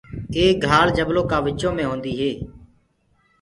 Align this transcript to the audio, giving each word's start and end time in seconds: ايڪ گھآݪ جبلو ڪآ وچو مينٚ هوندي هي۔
ايڪ 0.37 0.55
گھآݪ 0.65 0.87
جبلو 0.97 1.21
ڪآ 1.31 1.37
وچو 1.45 1.69
مينٚ 1.75 1.89
هوندي 1.89 2.11
هي۔ 2.19 2.31